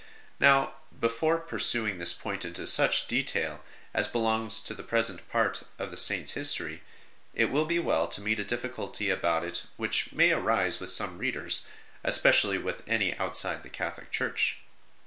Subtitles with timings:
[0.39, 3.63] Now, before pursuing this point into such detail
[3.93, 6.81] as belongs to the present part of the Saint s history,
[7.35, 11.19] it will be well to meet a difficulty about it which may arise with some
[11.19, 11.67] readers,
[12.03, 14.61] especially with any outside the Catholic Church.